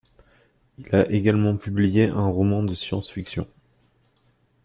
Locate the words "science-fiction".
2.73-3.47